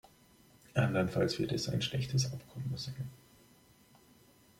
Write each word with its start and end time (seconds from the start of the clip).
Andernfalls 0.73 1.37
wird 1.37 1.51
es 1.51 1.69
ein 1.69 1.83
schlechtes 1.83 2.33
Abkommen 2.33 2.75
sein. 2.75 3.07